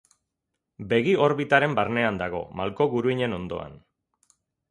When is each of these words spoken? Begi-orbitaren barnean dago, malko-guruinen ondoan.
Begi-orbitaren 0.93 1.75
barnean 1.81 2.17
dago, 2.23 2.41
malko-guruinen 2.61 3.39
ondoan. 3.39 3.77